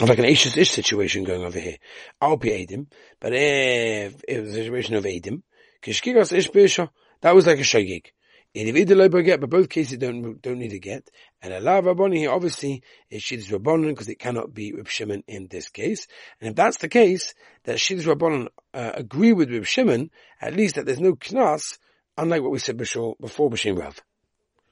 like 0.00 0.18
an 0.18 0.24
ish 0.24 0.56
ish 0.56 0.70
situation 0.72 1.22
going 1.22 1.44
over 1.44 1.60
here. 1.60 1.76
I'll 2.20 2.36
be 2.36 2.50
Adim, 2.50 2.86
but 3.20 3.32
if 3.32 4.24
it 4.26 4.40
was 4.40 4.50
a 4.50 4.54
situation 4.54 4.96
of 4.96 5.04
Adim, 5.04 5.42
kishkigas 5.82 6.32
ish 6.32 6.50
isha, 6.52 6.90
that 7.22 7.34
was 7.34 7.46
like 7.46 7.58
a 7.58 7.62
shogig. 7.62 8.06
Individual 8.52 9.08
get, 9.22 9.40
but 9.40 9.48
both 9.48 9.68
cases 9.68 9.98
don't 9.98 10.42
don't 10.42 10.58
need 10.58 10.72
a 10.72 10.80
get. 10.80 11.08
And 11.40 11.54
a 11.54 11.60
lav 11.60 11.84
rabboni 11.84 12.18
here 12.18 12.32
obviously 12.32 12.82
is 13.08 13.22
shidduch 13.22 13.52
rabbanon 13.52 13.90
because 13.90 14.08
it 14.08 14.18
cannot 14.18 14.52
be 14.52 14.72
Reb 14.72 14.88
Shimon 14.88 15.22
in 15.28 15.46
this 15.46 15.68
case. 15.68 16.08
And 16.40 16.50
if 16.50 16.56
that's 16.56 16.78
the 16.78 16.88
case, 16.88 17.32
that 17.62 17.76
shidduch 17.76 18.12
rabbanon 18.12 18.48
uh, 18.74 18.90
agree 18.94 19.32
with 19.32 19.52
Reb 19.52 19.66
Shimon, 19.66 20.10
at 20.40 20.56
least 20.56 20.74
that 20.74 20.84
there's 20.84 20.98
no 20.98 21.14
knas, 21.14 21.78
unlike 22.18 22.42
what 22.42 22.50
we 22.50 22.58
said 22.58 22.76
before 22.76 23.14
before 23.20 23.50
B'Shem 23.50 23.78
Rav. 23.78 24.00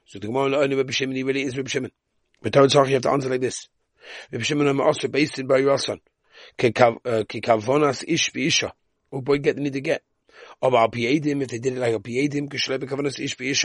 So 0.07 0.19
the 0.19 0.27
Gemara 0.27 0.57
only 0.57 0.75
Reb 0.75 0.91
Shimon 0.91 1.15
he 1.15 1.23
really 1.23 1.43
is 1.43 1.55
Reb 1.55 1.69
Shimon. 1.69 1.91
But 2.41 2.51
Torah 2.51 2.67
you 2.85 2.93
have 2.95 3.03
to 3.03 3.11
answer 3.11 3.29
like 3.29 3.39
this. 3.39 3.69
Reb 4.29 4.43
Shimon 4.43 4.67
am 4.67 4.81
also 4.81 5.07
based 5.07 5.39
in 5.39 5.47
Bar 5.47 5.59
Yasan. 5.59 6.01
Kikavonas 6.57 8.03
ish 8.05 8.33
bi 8.33 8.41
isha. 8.41 8.73
Oh 9.09 9.21
boy, 9.21 9.37
get 9.37 9.55
the 9.55 9.61
need 9.61 9.73
to 9.73 9.81
get. 9.81 10.03
aber 10.59 10.83
ob 10.83 10.95
ihr 10.95 11.19
dem 11.21 11.39
mit 11.39 11.51
der 11.51 11.71
lag 11.73 11.93
ob 11.93 12.07
ihr 12.07 12.29
dem 12.29 12.49
geschleppe 12.49 12.87
kann 12.87 13.03
das 13.03 13.19
ich 13.19 13.37
bin 13.37 13.55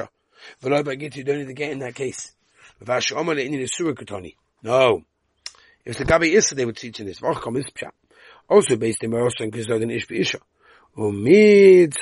weil 0.60 0.74
aber 0.74 0.96
geht 0.96 1.16
ihr 1.16 1.24
dann 1.24 1.40
in 1.40 1.46
der 1.46 1.54
gehen 1.54 1.80
in 1.80 1.94
case. 1.94 2.32
War 2.80 3.00
schon 3.00 3.24
mal 3.26 3.38
in 3.38 3.52
die 3.52 3.66
suche 3.66 3.94
getoni. 3.94 4.36
No. 4.62 5.04
Ist 5.84 5.98
der 5.98 6.06
gabi 6.06 6.28
ist 6.28 6.56
der 6.56 6.66
wird 6.66 6.82
in 6.82 7.06
das 7.06 7.22
war 7.22 7.40
kommen 7.40 7.62
ist 7.62 7.78
ja 7.80 7.92
also 8.48 8.78
based 8.78 9.02
im 9.02 9.12
ersten 9.12 9.50
gesagt 9.50 9.82
ich 9.82 10.06
bin 10.06 10.26
und 10.94 11.22
mit 11.22 11.94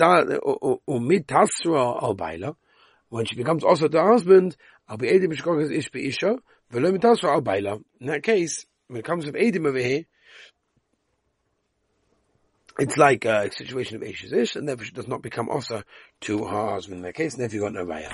und 0.84 1.06
mit 1.06 1.30
das 1.30 1.50
so 1.62 1.76
arbeiter 1.76 2.56
wenn 3.10 3.24
ich 3.24 3.36
bekommt 3.36 3.64
also 3.64 3.88
der 3.88 4.04
husband 4.04 4.56
aber 4.86 5.06
ihr 5.06 5.30
ich 5.30 5.42
gar 5.42 5.58
ich 5.58 5.90
bin 5.90 6.40
weil 6.70 6.92
mit 6.92 7.02
das 7.02 7.18
so 7.18 7.28
arbeiter 7.28 7.80
na 7.98 8.20
case 8.20 8.66
wenn 8.88 9.02
comes 9.02 9.26
ihr 9.26 9.34
edim 9.34 9.66
over 9.66 9.80
here 9.80 10.04
it's 12.78 12.96
like 12.96 13.24
a 13.24 13.50
situation 13.52 13.96
of 13.96 14.02
Ashes 14.02 14.32
Ish, 14.32 14.56
and 14.56 14.68
therefore 14.68 14.84
she 14.84 14.92
does 14.92 15.08
not 15.08 15.22
become 15.22 15.48
also 15.48 15.82
to 16.22 16.44
her 16.44 16.70
husband 16.70 16.98
in 16.98 17.02
that 17.02 17.14
case, 17.14 17.34
and 17.34 17.42
therefore 17.42 17.54
you 17.54 17.62
got 17.62 17.72
no 17.74 17.84
Raya. 17.84 18.12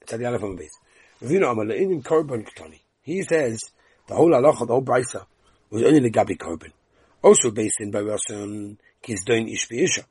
It's 0.00 0.12
at 0.12 0.20
the 0.20 0.26
in 0.26 2.02
Korban 2.02 2.46
Ketani. 2.46 2.80
He 3.02 3.22
says 3.22 3.60
the 4.06 4.14
whole 4.14 4.30
halacha, 4.30 4.60
the 4.60 4.72
whole 4.74 4.82
brisa, 4.82 5.26
was 5.70 5.82
only 5.82 6.00
the 6.00 6.10
Gabi 6.10 6.36
Korban. 6.36 6.72
Also 7.22 7.50
based 7.50 7.80
in 7.80 7.90
Barasan 7.90 8.76
Kizdoin 9.02 9.52
Ish 9.52 9.68
Be'isha. 9.68 10.04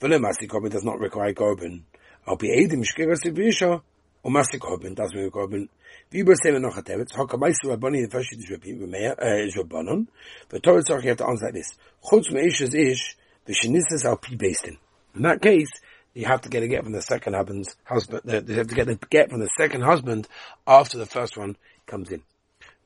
V'le 0.00 0.20
Masi 0.20 0.48
Korban 0.48 0.70
does 0.70 0.84
not 0.84 1.00
require 1.00 1.32
Korban. 1.32 1.82
I'll 2.26 2.36
be 2.36 2.48
Eidim 2.48 2.84
Shkira 2.84 3.16
Be'isha, 3.34 3.82
or 4.22 4.30
Masi 4.30 4.58
Korban 4.58 4.94
does 4.94 5.14
require 5.14 5.46
Korban. 5.46 5.68
Wie 6.10 6.22
bei 6.22 6.34
Sema 6.34 6.58
noch 6.58 6.76
Hatevet, 6.76 7.14
Haka 7.14 7.36
Meister 7.36 7.68
Rabbani, 7.68 8.02
the 8.02 8.10
first 8.10 8.32
is 8.32 8.50
Rabbi, 8.50 8.68
is 8.68 9.56
Rabbanon, 9.56 10.06
but 10.48 10.62
Torah 10.62 10.82
Tzarech, 10.82 11.02
you 11.02 11.08
have 11.08 11.18
to 11.18 11.26
answer 11.26 11.46
like 11.46 11.54
this. 11.54 11.74
Chutz 12.04 12.30
Meish 12.32 12.60
is 12.60 12.74
Ish, 12.74 13.16
Vishinisas 13.48 14.04
al 14.04 14.16
Pi 14.16 14.34
Bastin. 14.34 14.76
In 15.14 15.22
that 15.22 15.40
case, 15.42 15.70
you 16.14 16.26
have 16.26 16.42
to 16.42 16.48
get 16.48 16.62
a 16.62 16.68
get 16.68 16.84
from 16.84 16.92
the 16.92 17.02
second 17.02 17.34
husband's 17.34 17.76
husband, 17.84 18.22
äh, 18.24 18.44
they 18.44 18.54
have 18.54 18.68
to 18.68 18.74
get 18.74 18.88
a 18.88 18.94
get 19.10 19.30
from 19.30 19.40
the 19.40 19.50
second 19.58 19.82
husband 19.82 20.28
after 20.66 20.98
the 20.98 21.06
first 21.06 21.36
one 21.36 21.56
comes 21.86 22.10
in. 22.10 22.22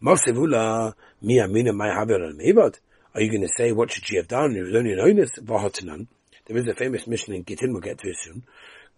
Mosevula, 0.03 0.95
mi 1.23 1.41
amina 1.41 1.73
mai 1.73 1.89
haver 1.89 2.23
al 2.25 2.33
mevad. 2.33 2.79
Are 3.15 3.23
you 3.23 3.31
going 3.31 3.43
to 3.43 3.49
say, 3.57 3.73
what 3.73 3.91
should 3.91 4.07
she 4.07 4.17
have 4.17 4.29
done? 4.29 4.55
It 4.55 4.63
was 4.63 4.75
only 4.75 4.93
an 4.93 5.01
onus, 5.01 5.31
Vahatanan. 5.39 6.07
There 6.45 6.57
is 6.59 6.69
a 6.69 6.75
famous 6.75 7.07
mission 7.07 7.33
in 7.33 7.45
Gittin, 7.45 7.73
we'll 7.73 7.81
get 7.81 7.99
to 7.99 8.09
it 8.09 8.17
soon. 8.19 8.43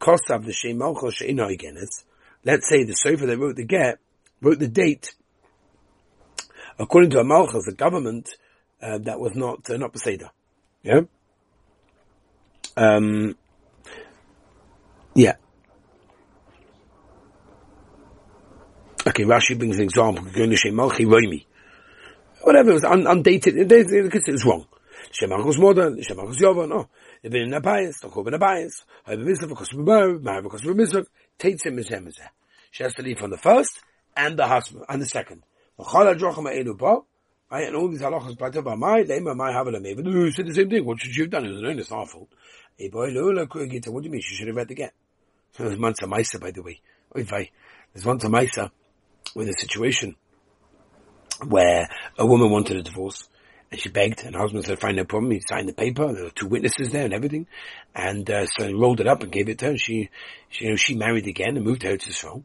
Kosav 0.00 0.45
the 0.45 0.52
Shem 0.52 0.78
Malchol 0.78 1.12
She'ina 1.12 1.47
Igenes. 1.47 2.04
Let's 2.45 2.68
say 2.68 2.85
the 2.85 2.95
Sofer 2.95 3.26
that 3.26 3.38
wrote 3.38 3.57
the 3.57 3.64
get, 3.64 3.99
wrote 4.40 4.59
the 4.59 4.68
date, 4.68 5.14
according 6.78 7.11
to 7.11 7.18
a 7.18 7.25
Malchus, 7.25 7.66
a 7.66 7.73
government, 7.73 8.28
uh, 8.80 8.99
that 8.99 9.18
was 9.18 9.35
not, 9.35 9.68
uh, 9.71 9.76
not 9.76 9.92
Beseda. 9.92 10.30
Yeah? 10.83 11.00
Um, 12.76 13.37
yeah. 15.14 15.35
Okay, 19.07 19.25
Rashi 19.25 19.59
brings 19.59 19.78
an 19.78 19.85
example. 19.85 20.25
Whatever, 22.42 22.71
it 22.71 22.75
was 22.75 22.85
un- 22.85 23.07
undated. 23.07 23.57
It 23.57 24.33
was 24.33 24.45
wrong. 24.45 24.66
Shemach 25.12 25.45
was 25.45 25.59
modern, 25.59 25.97
Shemach 25.97 26.26
was 26.26 26.38
Yovan, 26.38 26.68
no. 26.68 26.88
They've 27.22 27.32
been 27.32 27.42
in 27.42 27.54
a 27.54 27.60
bias, 27.60 28.00
the 28.00 28.08
Korban 28.08 28.34
a 28.34 28.38
bias. 28.38 28.84
Have 29.04 29.18
a 29.18 29.22
mitzvah 29.22 29.48
because 29.48 29.72
of 29.72 29.80
a 29.80 29.82
bar, 29.82 30.08
Mahav 30.08 30.44
because 30.44 30.64
of 30.64 30.70
a 30.70 30.75
mitzvah. 30.75 31.06
Him 31.40 31.78
is 31.78 32.20
She 32.70 32.82
has 32.82 32.94
to 32.94 33.02
leave 33.02 33.18
from 33.18 33.30
the 33.30 33.38
first 33.38 33.80
and 34.16 34.38
the 34.38 34.46
husband, 34.46 34.84
and 34.88 35.00
the 35.00 35.06
second. 35.06 35.42
V'chal 35.78 36.06
ha-drocham 36.06 36.44
ha'elu 36.44 36.76
ba, 36.76 36.98
Right, 37.50 37.66
and 37.66 37.76
all 37.76 37.88
these 37.88 38.02
halachas 38.02 38.37
brought 38.37 38.62
by 38.62 38.75
my, 38.75 39.02
lema 39.04 39.34
my 39.34 39.50
havala 39.52 39.80
me. 39.80 39.94
But 39.94 40.04
who 40.04 40.30
said 40.30 40.46
the 40.46 40.54
same 40.54 40.68
thing? 40.68 40.84
What 40.84 41.00
should 41.00 41.16
you 41.16 41.25
have 41.25 41.30
done? 41.30 41.46
It 41.46 41.52
was 41.52 41.62
an 41.62 41.78
it's 41.78 41.90
our 41.90 42.06
fault. 42.06 42.28
Hey 42.76 42.88
boy, 42.88 43.08
lola 43.08 43.46
kuagita. 43.46 43.88
What 43.88 44.02
do 44.02 44.08
you 44.08 44.12
mean? 44.12 44.20
She 44.20 44.34
should 44.34 44.48
have 44.48 44.56
read 44.56 44.68
the 44.68 44.75
get. 44.75 44.92
There's 45.56 45.78
once 45.78 46.02
a 46.02 46.06
maisa, 46.06 46.38
by 46.38 46.50
the 46.50 46.62
way. 46.62 46.80
There's 47.14 48.04
once 48.04 48.25
a 48.25 48.28
maisa 48.28 48.70
with 49.34 49.48
a 49.48 49.54
situation 49.54 50.14
where 51.46 51.88
a 52.18 52.26
woman 52.26 52.50
wanted 52.50 52.76
a 52.76 52.82
divorce 52.82 53.28
and 53.70 53.80
she 53.80 53.90
begged, 53.90 54.25
and 54.25 54.34
her 54.34 54.40
husband 54.40 54.64
said, 54.64 54.80
fine, 54.80 54.96
no 54.96 55.04
problem. 55.04 55.30
He 55.30 55.42
signed 55.46 55.68
the 55.68 55.75
paper. 55.75 56.12
There 56.12 56.25
were 56.25 56.30
two 56.30 56.46
witnesses 56.46 56.90
there 56.90 57.04
and 57.04 57.12
everything. 57.12 57.46
And, 57.94 58.28
uh, 58.30 58.46
so 58.46 58.66
he 58.66 58.72
rolled 58.72 59.00
it 59.00 59.06
up 59.06 59.22
and 59.22 59.30
gave 59.30 59.48
it 59.48 59.58
to 59.58 59.66
her. 59.66 59.76
She, 59.76 60.08
she, 60.48 60.64
you 60.64 60.70
know, 60.70 60.76
she 60.76 60.94
married 60.94 61.26
again 61.26 61.56
and 61.56 61.64
moved 61.64 61.84
out 61.84 62.00
to 62.00 62.10
Eretz 62.10 62.25
Yisrael. 62.25 62.44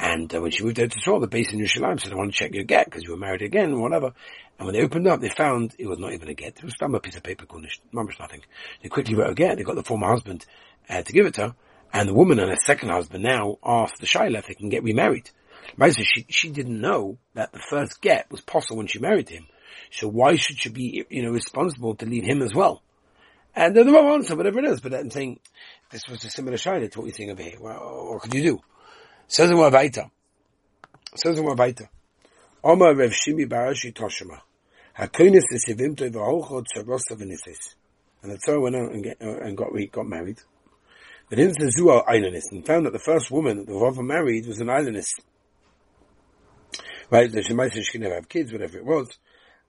And 0.00 0.34
uh, 0.34 0.40
when 0.40 0.50
she 0.50 0.64
moved 0.64 0.80
out 0.80 0.90
to 0.90 0.98
Eretz 0.98 1.02
Yisrael, 1.02 1.20
the 1.20 1.26
base 1.26 1.52
in 1.52 1.58
Yerushalayim 1.58 2.00
said, 2.00 2.12
I 2.12 2.16
want 2.16 2.32
to 2.32 2.36
check 2.36 2.54
your 2.54 2.64
get 2.64 2.86
because 2.86 3.02
you 3.02 3.10
were 3.10 3.18
married 3.18 3.42
again 3.42 3.72
or 3.72 3.80
whatever. 3.82 4.14
And 4.58 4.66
when 4.66 4.74
they 4.74 4.82
opened 4.82 5.06
up, 5.06 5.20
they 5.20 5.28
found 5.28 5.74
it 5.78 5.86
was 5.86 5.98
not 5.98 6.14
even 6.14 6.28
a 6.28 6.34
get. 6.34 6.56
It 6.56 6.64
was 6.64 6.74
a 6.80 7.00
piece 7.00 7.16
of 7.16 7.22
paper, 7.22 7.44
called 7.44 7.66
mamish 7.92 8.18
nothing. 8.18 8.42
They 8.82 8.88
quickly 8.88 9.14
wrote 9.14 9.30
a 9.30 9.34
get. 9.34 9.58
They 9.58 9.64
got 9.64 9.76
the 9.76 9.82
former 9.82 10.08
husband 10.08 10.46
uh, 10.88 11.02
to 11.02 11.12
give 11.12 11.26
it 11.26 11.34
to 11.34 11.48
her. 11.48 11.54
And 11.92 12.08
the 12.08 12.14
woman 12.14 12.38
and 12.38 12.50
her 12.50 12.56
second 12.64 12.88
husband 12.88 13.22
now, 13.22 13.58
asked 13.64 14.00
the 14.00 14.06
Shiloh, 14.06 14.42
they 14.46 14.54
can 14.54 14.68
get 14.68 14.82
remarried. 14.82 15.30
Right, 15.76 15.94
she, 15.94 16.26
she 16.28 16.50
didn't 16.50 16.80
know 16.80 17.18
that 17.34 17.52
the 17.52 17.58
first 17.58 18.00
get 18.00 18.30
was 18.30 18.40
possible 18.40 18.78
when 18.78 18.86
she 18.86 18.98
married 18.98 19.28
him. 19.28 19.46
So 19.90 20.08
why 20.08 20.36
should 20.36 20.58
she 20.58 20.68
be, 20.68 21.04
you 21.08 21.22
know, 21.22 21.30
responsible 21.30 21.94
to 21.96 22.06
lead 22.06 22.24
him 22.24 22.42
as 22.42 22.54
well? 22.54 22.82
And 23.56 23.74
they're 23.74 23.84
the 23.84 23.92
wrong 23.92 24.14
answer, 24.14 24.34
whatever 24.34 24.58
it 24.58 24.64
is. 24.66 24.80
But 24.80 24.94
I'm 24.94 25.10
saying 25.10 25.38
this 25.90 26.02
was 26.08 26.24
a 26.24 26.30
similar 26.30 26.56
shayla 26.56 26.90
to 26.90 27.00
what 27.00 27.06
you're 27.06 27.14
saying 27.14 27.30
over 27.30 27.42
here. 27.42 27.56
Well, 27.60 28.08
what 28.10 28.22
could 28.22 28.34
you 28.34 28.42
do? 28.42 28.60
Says 29.28 29.50
in 29.50 29.56
Wavaita. 29.56 30.10
Says 31.14 31.38
in 31.38 31.44
Wavaita. 31.44 31.88
Omar 32.64 32.94
Rev 32.94 33.12
Shimi 33.12 33.48
Barashi 33.48 33.92
Toshima. 33.92 34.40
Hakunis 34.98 35.44
is 35.50 35.66
Sivimto 35.68 36.10
Vahocho 36.10 36.64
Tsarosa 36.64 37.16
Venisis. 37.16 37.74
And 38.22 38.32
the 38.32 38.38
Torah 38.38 38.60
went 38.60 38.76
out 38.76 38.90
and, 38.92 39.04
get, 39.04 39.18
uh, 39.20 39.38
and 39.38 39.56
got, 39.56 39.68
got 39.92 40.06
married. 40.06 40.40
But 41.28 41.38
in 41.38 41.48
the 41.48 41.72
Zuar 41.78 42.06
aylonis 42.06 42.50
and 42.50 42.66
found 42.66 42.86
that 42.86 42.92
the 42.92 42.98
first 42.98 43.30
woman 43.30 43.58
that 43.58 43.66
the 43.66 43.74
Rava 43.74 44.02
married 44.02 44.46
was 44.46 44.60
an 44.60 44.66
aylonis. 44.68 45.06
Right? 47.10 47.30
The 47.30 47.40
Shemai 47.42 47.72
said 47.72 47.84
she 47.84 47.92
could 47.92 48.00
never 48.00 48.14
have 48.14 48.28
kids, 48.28 48.52
whatever 48.52 48.78
it 48.78 48.84
was 48.84 49.16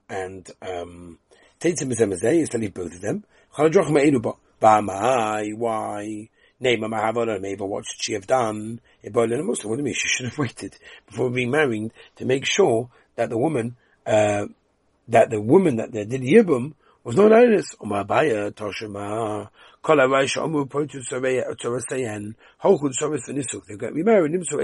and 0.08 0.50
um, 0.62 1.18
Teitzim 1.60 1.92
Bezemazeh 1.92 2.42
is 2.42 2.48
to 2.50 2.58
leave 2.58 2.74
both 2.74 2.94
of 2.94 3.00
them. 3.00 3.24
Chaladroch 3.54 3.90
Me'elu 3.90 4.36
Ba'amai, 4.60 5.54
why? 5.56 6.28
Name 6.58 6.80
Mahavara, 6.80 7.40
maybe 7.40 7.62
what 7.62 7.84
should 7.86 8.02
she 8.02 8.12
have 8.14 8.26
done? 8.26 8.80
What 9.02 9.28
do 9.28 9.36
you 9.36 9.76
mean? 9.82 9.94
She 9.94 10.08
should 10.08 10.26
have 10.26 10.38
waited 10.38 10.76
before 11.06 11.30
being 11.30 11.50
married 11.50 11.92
to 12.16 12.24
make 12.24 12.46
sure 12.46 12.88
that 13.16 13.28
the 13.28 13.36
woman, 13.36 13.76
uh, 14.06 14.46
that 15.08 15.30
the 15.30 15.40
woman 15.40 15.76
that 15.76 15.92
they 15.92 16.04
did 16.04 16.22
Yibum 16.22 16.72
was 17.04 17.14
not 17.16 17.32
honest. 17.32 17.78
Umabaya, 17.78 18.50
Toshima. 18.52 19.50
They 19.86 19.92
got 23.76 23.92
remarried, 23.92 24.32
Nimsu, 24.32 24.58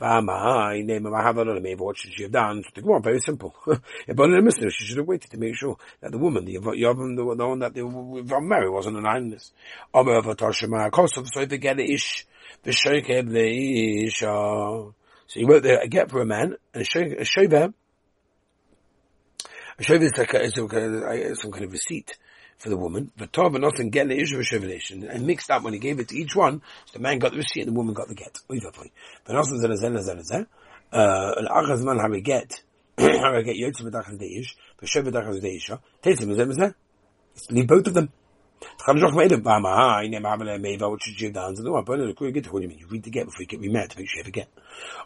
Ah, 0.00 0.20
Ba'amai, 0.20 0.28
ah, 0.30 0.72
name 0.84 1.06
of 1.06 1.12
Mahavara, 1.12 1.60
maybe 1.60 1.80
what 1.80 1.98
should 1.98 2.12
she 2.12 2.22
have 2.22 2.30
done? 2.30 2.62
So 2.62 2.70
the 2.72 2.82
Gemara, 2.82 3.00
very 3.00 3.18
simple. 3.18 3.52
but 3.66 3.80
she 4.06 4.84
should 4.84 4.98
have 4.98 5.08
waited 5.08 5.32
to 5.32 5.38
make 5.38 5.56
sure 5.56 5.76
that 6.00 6.12
the 6.12 6.18
woman, 6.18 6.44
the 6.44 6.56
Yavam, 6.56 7.16
the, 7.16 7.34
the 7.34 7.48
one 7.48 7.58
that 7.58 7.74
they 7.74 7.82
were 7.82 8.40
married 8.40 8.70
wasn't 8.70 8.96
an 8.96 9.04
aylonis. 9.04 9.50
Omer 9.92 10.18
of 10.18 10.26
Atoshima, 10.26 10.88
Kosov, 10.92 11.26
so 11.26 11.40
if 11.40 11.48
they 11.48 11.58
get 11.58 11.80
ish, 11.80 12.26
V'shoikeb 12.64 13.28
le'isha. 13.28 14.94
So 15.26 15.40
he 15.40 15.44
wrote 15.44 15.64
there, 15.64 15.80
a 15.80 15.88
get 15.88 16.10
for 16.10 16.22
a 16.22 16.26
man, 16.26 16.54
and 16.72 16.82
a 16.82 16.84
shover, 17.24 17.74
a 19.78 19.82
shover 19.82 20.04
is 20.04 20.16
like 20.16 20.32
a, 20.34 20.50
some 20.50 20.68
kind 20.68 21.64
of 21.64 21.72
receipt 21.72 22.16
for 22.58 22.68
the 22.68 22.76
woman. 22.76 23.10
And 25.10 25.26
mixed 25.26 25.50
up 25.50 25.62
when 25.62 25.72
he 25.72 25.78
gave 25.78 25.98
it 26.00 26.08
to 26.08 26.16
each 26.16 26.36
one. 26.36 26.60
So 26.86 26.94
the 26.94 26.98
man 26.98 27.18
got 27.18 27.32
the 27.32 27.38
receipt 27.38 27.66
and 27.66 27.68
the 27.68 27.78
woman 27.78 27.94
got 27.94 28.08
the 28.08 28.14
get. 28.14 28.38
But 28.48 28.56
uh, 30.92 31.34
both 37.66 37.86
of 37.86 37.94
zeh 37.94 38.10
zeh 38.58 38.94
zeh. 38.94 39.08
Uh, 39.08 39.08
al-achaz 39.08 39.14
man 39.14 39.62
how 39.62 40.00
we 40.00 40.08
get 40.08 40.22
how 40.22 40.36
we 40.36 40.44
get 40.44 40.78
yotze 40.78 40.88
b'dachas 40.88 40.98
deish 40.98 41.18
v'shev 41.20 41.32
b'dachas 41.32 41.54
deisha. 41.54 41.54
Teitzim 41.54 41.54
zeh 41.54 41.62
zeh. 41.62 41.64
Leave 41.64 41.84
both 41.84 41.98
of 41.98 41.98
them. 41.98 42.50
What 42.50 42.62
should 42.62 42.80
you 42.80 42.86
read 42.90 43.02
the 43.02 43.10
get 43.10 43.26
before 43.26 43.42
you 43.42 43.46
get 43.46 43.60
remarried 43.60 43.90
to 43.90 43.98
make 43.98 44.08
sure 44.08 44.22
you 44.22 44.28
a 44.28 44.30
get. 44.30 44.48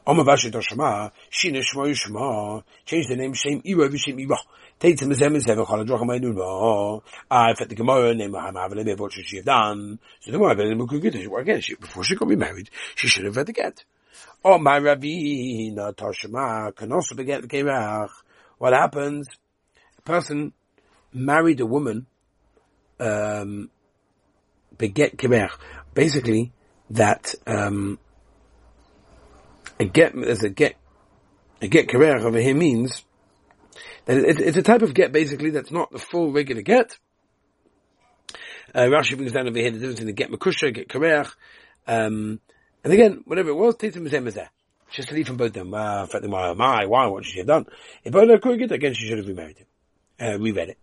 Oma 0.06 0.25
vashi 0.25 0.50
doshama, 0.50 1.11
shina 1.30 1.62
shmo 1.62 1.88
yishma, 1.88 2.62
change 2.85 3.06
the 3.09 3.16
name 3.16 3.32
Shem 3.35 3.62
Ira 3.66 3.88
v'Shem 3.88 4.21
Ira. 4.21 4.38
Take 4.78 4.97
to 4.99 5.04
Mizem 5.06 5.37
Mizem 5.37 5.56
v'chol 5.64 5.87
adrocha 5.87 6.04
ma'idun 6.04 6.35
v'o. 6.35 7.02
I 7.30 7.54
fit 7.54 7.68
the 7.68 7.75
Gemara, 7.75 8.14
name 8.14 8.32
Mahavale, 8.32 8.99
what 8.99 9.12
should 9.12 9.26
she 9.26 9.37
have 9.37 9.47
done? 9.47 9.99
So 10.21 10.32
the 10.32 10.54
then 10.54 10.78
we 10.78 10.87
could 10.87 11.02
get. 11.02 11.14
Again, 11.14 11.61
she, 11.61 11.75
before 11.76 12.04
she 12.04 12.16
got 12.16 12.28
remarried, 12.28 12.71
she 12.94 13.09
should 13.09 13.25
have 13.25 13.37
read 13.37 13.47
the 13.47 13.52
get. 13.52 13.85
Oh, 14.44 14.59
my 14.59 14.78
Ravina 14.80 15.94
Toshama 15.94 16.75
can 16.75 16.92
also 16.92 17.14
beget 17.14 17.42
the 17.42 17.49
Kerach. 17.49 18.11
What 18.59 18.73
happens? 18.73 19.28
A 19.99 20.02
person 20.02 20.52
married 21.12 21.61
a 21.61 21.66
woman 21.66 22.06
um, 23.02 23.71
beget 24.78 25.16
kimer. 25.16 25.50
Basically, 25.94 26.52
that 26.90 27.35
um, 27.47 27.99
a 29.78 29.85
get 29.85 30.16
as 30.16 30.42
a 30.42 30.50
get 30.50 30.76
a 31.61 31.68
get 31.68 31.88
kimer 31.88 32.23
over 32.23 32.38
here 32.38 32.54
means 32.54 33.04
that 34.06 34.18
it, 34.18 34.40
it's 34.40 34.56
a 34.56 34.62
type 34.62 34.82
of 34.82 34.94
get 34.94 35.12
basically 35.12 35.50
that's 35.50 35.71
not 35.71 35.90
the 35.90 35.99
full 35.99 36.32
regular 36.32 36.62
get. 36.62 36.97
Uh, 38.75 38.87
Rashi 38.87 39.16
brings 39.16 39.32
down 39.32 39.49
over 39.49 39.59
here 39.59 39.71
the 39.71 39.78
difference 39.78 40.00
in 40.00 40.06
the 40.06 40.12
get 40.12 40.30
makusha, 40.30 40.73
get 40.73 40.88
kimer, 40.88 41.30
um, 41.87 42.40
and 42.85 42.92
again, 42.92 43.23
whatever 43.26 43.50
it 43.50 43.54
was, 43.54 43.76
Tatum 43.76 44.06
is 44.06 44.35
there. 44.35 44.50
Just 44.90 45.09
to 45.09 45.14
leave 45.14 45.26
from 45.26 45.37
both 45.37 45.52
them. 45.52 45.73
Uh, 45.73 46.06
my, 46.54 46.85
why, 46.85 47.06
what 47.06 47.25
should 47.25 47.32
she 47.32 47.38
have 47.38 47.47
done? 47.47 47.66
If 48.04 48.14
I 48.14 48.26
could 48.38 48.59
get 48.59 48.73
again, 48.73 48.92
she 48.92 49.09
should 49.09 49.18
have 49.18 49.26
remarried 49.26 49.59
him. 49.59 49.66
Uh, 50.21 50.38
we 50.38 50.52
read 50.52 50.71
it. 50.71 50.78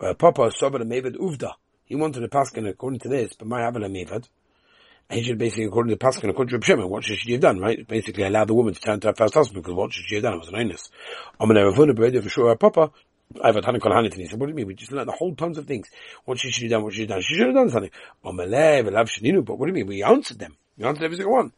Uh, 0.00 0.12
Papa 0.12 0.50
Sober 0.50 0.80
Mavid 0.80 1.16
Uvda. 1.16 1.52
He 1.84 1.94
wanted 1.94 2.20
to 2.20 2.28
Paskin 2.28 2.68
according 2.68 2.98
to 3.00 3.08
this, 3.08 3.34
but 3.38 3.46
my 3.46 3.64
Havana 3.64 3.88
Mavid. 3.88 4.28
He 5.10 5.22
should 5.22 5.38
basically, 5.38 5.66
according 5.66 5.90
to 5.90 5.96
the 5.96 6.04
Paskin, 6.04 6.30
according 6.30 6.58
to 6.58 6.66
Shimon, 6.66 6.88
what 6.88 7.04
should 7.04 7.18
she 7.18 7.32
have 7.32 7.40
done, 7.40 7.60
right? 7.60 7.86
Basically 7.86 8.24
allow 8.24 8.44
the 8.44 8.54
woman 8.54 8.74
to 8.74 8.80
turn 8.80 8.98
to 9.00 9.08
her 9.08 9.14
first 9.14 9.34
husband, 9.34 9.62
because 9.62 9.76
what 9.76 9.92
should 9.92 10.06
she 10.06 10.16
have 10.16 10.24
done? 10.24 10.34
It 10.34 10.40
was 10.40 10.48
an 10.48 10.56
onus. 10.56 10.90
I'm 11.38 11.50
an 11.50 11.56
Eravuna 11.58 12.22
for 12.22 12.28
sure, 12.28 12.56
Papa. 12.56 12.90
I 13.42 13.46
have 13.48 13.56
a 13.56 13.60
ton 13.60 13.76
of 13.76 13.82
Kohanit 13.82 14.14
He 14.14 14.26
said, 14.26 14.40
what 14.40 14.46
do 14.46 14.50
you 14.50 14.56
mean? 14.56 14.66
We 14.66 14.74
just 14.74 14.90
learned 14.92 15.08
the 15.08 15.12
whole 15.12 15.34
tons 15.36 15.58
of 15.58 15.66
things. 15.66 15.88
What 16.24 16.38
should 16.38 16.52
she 16.52 16.64
have 16.64 16.70
done, 16.72 16.82
what 16.84 16.94
she 16.94 17.02
should 17.02 17.10
have 17.10 17.16
done. 17.16 17.22
She 17.22 17.34
should 17.34 17.46
have 17.46 17.54
done 17.54 17.70
something. 17.70 17.90
But 18.22 18.34
what 19.58 19.66
do 19.66 19.66
you 19.68 19.72
mean? 19.72 19.86
We 19.86 20.02
answered 20.02 20.38
them. 20.38 20.56
We 20.76 20.84
answered 20.84 21.04
every 21.04 21.16
single 21.16 21.34
one. 21.34 21.52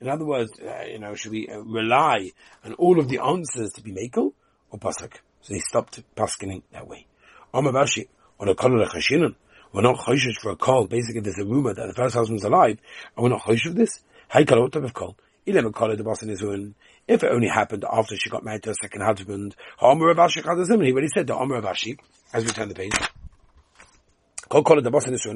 In 0.00 0.08
other 0.08 0.24
words, 0.24 0.50
uh, 0.60 0.84
you 0.90 0.98
know, 0.98 1.14
should 1.14 1.30
we 1.30 1.48
uh, 1.48 1.60
rely 1.60 2.32
on 2.64 2.74
all 2.74 2.98
of 2.98 3.08
the 3.08 3.20
answers 3.20 3.72
to 3.74 3.82
be 3.82 3.92
makel 3.92 4.32
or 4.70 4.78
pasuk? 4.78 5.14
So 5.42 5.52
they 5.52 5.60
stopped 5.60 6.02
paskening 6.16 6.62
that 6.72 6.88
way. 6.88 7.06
Amabashi, 7.52 8.08
on 8.40 8.48
a 8.48 8.54
kolor 8.54 8.86
chashinan. 8.86 9.34
We're 9.72 9.82
not 9.82 9.96
choishish 9.96 10.36
for 10.40 10.52
a 10.52 10.56
call. 10.56 10.86
Basically, 10.86 11.20
there's 11.20 11.38
a 11.38 11.44
rumor 11.44 11.74
that 11.74 11.88
the 11.88 11.94
first 11.94 12.14
husband's 12.14 12.44
alive, 12.44 12.78
and 13.16 13.24
we're 13.24 13.30
not 13.30 13.42
choishish 13.42 13.70
of 13.70 13.74
this. 13.74 14.00
How 14.28 14.40
what 14.40 14.72
type 14.72 14.84
of 14.84 14.94
call? 14.94 15.16
Ilem 15.46 15.72
call 15.74 15.94
the 15.96 16.04
boss 16.04 16.22
in 16.22 16.28
his 16.28 16.42
own. 16.42 16.74
If 17.06 17.22
it 17.22 17.30
only 17.30 17.48
happened 17.48 17.84
after 17.90 18.16
she 18.16 18.30
got 18.30 18.44
married 18.44 18.62
to 18.62 18.70
a 18.70 18.74
second 18.74 19.02
husband, 19.02 19.54
Omer 19.80 20.14
Avashi 20.14 20.42
Chadazim, 20.42 20.82
he 20.84 20.92
already 20.92 21.08
said 21.08 21.26
the 21.26 21.36
Omer 21.36 21.60
Avashi, 21.60 21.98
as 22.32 22.44
we 22.44 22.50
turn 22.50 22.68
the 22.68 22.74
page. 22.74 22.94
Call 24.48 24.80
the 24.80 24.90
boss 24.90 25.06
in 25.06 25.12
his 25.12 25.26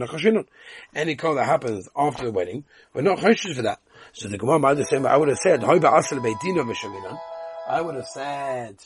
Any 0.94 1.16
call 1.16 1.34
that 1.34 1.44
happens 1.44 1.88
after 1.96 2.24
the 2.24 2.32
wedding, 2.32 2.64
we're 2.94 3.02
not 3.02 3.18
choishish 3.18 3.56
for 3.56 3.62
that. 3.62 3.80
So 4.12 4.28
the 4.28 4.38
Gemara 4.38 4.60
might 4.60 4.78
have 4.78 4.86
said, 4.86 5.04
I 5.04 5.16
would 5.16 5.28
have 5.28 5.38
said, 5.38 5.62
I 5.64 5.72
would 5.72 5.82
have 7.96 8.06
said, 8.06 8.76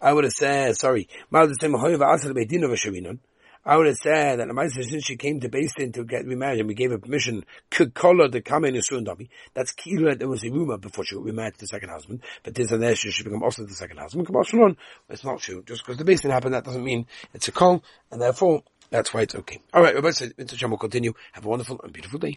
I 0.00 0.12
would 0.12 0.24
have 0.24 0.32
said, 0.32 0.76
sorry, 0.76 1.08
I 1.32 1.40
would 3.76 3.86
have 3.86 3.96
said 3.96 4.38
that 4.38 4.48
the 4.48 4.70
since 4.70 5.04
she 5.04 5.16
came 5.16 5.40
to 5.40 5.50
Basin 5.50 5.92
to 5.92 6.04
get 6.04 6.24
remarried 6.24 6.60
and 6.60 6.68
we 6.68 6.74
gave 6.74 6.90
her 6.90 6.98
permission, 6.98 7.44
in 8.64 8.76
as 8.76 8.88
Sundami, 8.88 9.28
that's 9.52 9.72
Kila, 9.72 10.16
there 10.16 10.28
was 10.28 10.42
a 10.44 10.50
rumor 10.50 10.78
before 10.78 11.04
she 11.04 11.16
got 11.16 11.24
remarried 11.24 11.54
to 11.54 11.60
the 11.60 11.66
second 11.66 11.90
husband, 11.90 12.22
but 12.42 12.54
this 12.54 12.72
and 12.72 12.82
there 12.82 12.96
she 12.96 13.10
should 13.10 13.24
become 13.24 13.42
also 13.42 13.64
the 13.64 13.74
second 13.74 13.98
husband. 13.98 14.26
Come 14.26 14.36
on, 14.36 14.76
it's 15.10 15.24
not 15.24 15.40
true. 15.40 15.62
Just 15.66 15.84
because 15.84 15.98
the 15.98 16.04
Basin 16.04 16.30
happened, 16.30 16.54
that 16.54 16.64
doesn't 16.64 16.84
mean 16.84 17.06
it's 17.34 17.48
a 17.48 17.52
call, 17.52 17.82
and 18.10 18.22
therefore, 18.22 18.62
that's 18.88 19.12
why 19.14 19.22
it's 19.22 19.34
okay. 19.34 19.60
Alright, 19.74 19.94
Rabbi 19.94 20.10
said, 20.10 20.36
Mr. 20.36 20.70
will 20.70 20.78
continue. 20.78 21.12
Have 21.32 21.44
a 21.44 21.48
wonderful 21.48 21.80
and 21.84 21.92
beautiful 21.92 22.18
day. 22.18 22.28